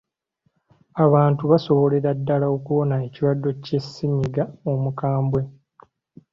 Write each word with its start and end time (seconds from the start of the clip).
Abantu 1.05 1.43
basobolera 1.51 2.09
ddala 2.19 2.47
okuwona 2.55 2.95
ekirwadde 3.07 3.49
kya 3.63 3.79
ssennyiga 3.83 4.43
omukambwe. 4.71 5.41